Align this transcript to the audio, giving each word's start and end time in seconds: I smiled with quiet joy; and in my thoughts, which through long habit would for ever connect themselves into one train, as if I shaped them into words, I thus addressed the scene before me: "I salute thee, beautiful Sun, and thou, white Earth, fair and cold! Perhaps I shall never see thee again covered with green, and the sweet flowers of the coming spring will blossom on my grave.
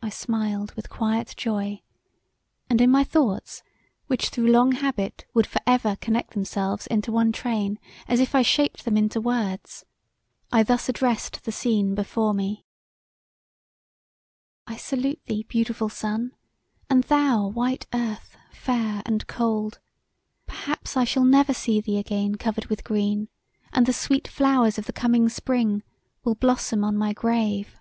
I 0.00 0.10
smiled 0.10 0.72
with 0.74 0.88
quiet 0.88 1.34
joy; 1.36 1.82
and 2.68 2.80
in 2.80 2.88
my 2.88 3.02
thoughts, 3.02 3.64
which 4.06 4.28
through 4.28 4.46
long 4.46 4.70
habit 4.70 5.26
would 5.34 5.44
for 5.48 5.60
ever 5.66 5.96
connect 5.96 6.34
themselves 6.34 6.86
into 6.86 7.10
one 7.10 7.32
train, 7.32 7.80
as 8.06 8.20
if 8.20 8.32
I 8.36 8.42
shaped 8.42 8.84
them 8.84 8.96
into 8.96 9.20
words, 9.20 9.84
I 10.52 10.62
thus 10.62 10.88
addressed 10.88 11.42
the 11.42 11.50
scene 11.50 11.96
before 11.96 12.32
me: 12.32 12.64
"I 14.68 14.76
salute 14.76 15.20
thee, 15.26 15.42
beautiful 15.42 15.88
Sun, 15.88 16.36
and 16.88 17.02
thou, 17.02 17.48
white 17.48 17.88
Earth, 17.92 18.36
fair 18.52 19.02
and 19.04 19.26
cold! 19.26 19.80
Perhaps 20.46 20.96
I 20.96 21.02
shall 21.02 21.24
never 21.24 21.52
see 21.52 21.80
thee 21.80 21.98
again 21.98 22.36
covered 22.36 22.66
with 22.66 22.84
green, 22.84 23.26
and 23.72 23.84
the 23.84 23.92
sweet 23.92 24.28
flowers 24.28 24.78
of 24.78 24.86
the 24.86 24.92
coming 24.92 25.28
spring 25.28 25.82
will 26.22 26.36
blossom 26.36 26.84
on 26.84 26.96
my 26.96 27.12
grave. 27.12 27.74